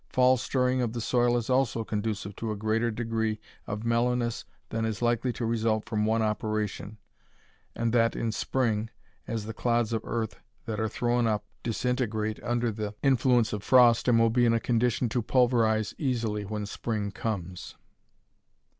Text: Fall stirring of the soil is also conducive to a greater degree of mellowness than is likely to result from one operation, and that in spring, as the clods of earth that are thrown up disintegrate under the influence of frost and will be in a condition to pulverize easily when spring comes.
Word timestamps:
Fall 0.09 0.35
stirring 0.35 0.81
of 0.81 0.93
the 0.93 0.99
soil 0.99 1.37
is 1.37 1.47
also 1.47 1.83
conducive 1.83 2.35
to 2.37 2.49
a 2.49 2.55
greater 2.55 2.89
degree 2.89 3.39
of 3.67 3.83
mellowness 3.85 4.45
than 4.69 4.83
is 4.83 4.99
likely 4.99 5.31
to 5.33 5.45
result 5.45 5.85
from 5.87 6.07
one 6.07 6.23
operation, 6.23 6.97
and 7.75 7.93
that 7.93 8.15
in 8.15 8.31
spring, 8.31 8.89
as 9.27 9.45
the 9.45 9.53
clods 9.53 9.93
of 9.93 10.01
earth 10.03 10.39
that 10.65 10.79
are 10.79 10.89
thrown 10.89 11.27
up 11.27 11.45
disintegrate 11.61 12.41
under 12.43 12.71
the 12.71 12.95
influence 13.03 13.53
of 13.53 13.61
frost 13.61 14.07
and 14.07 14.17
will 14.17 14.31
be 14.31 14.43
in 14.47 14.55
a 14.55 14.59
condition 14.59 15.07
to 15.07 15.21
pulverize 15.21 15.93
easily 15.99 16.45
when 16.45 16.65
spring 16.65 17.11
comes. 17.11 17.75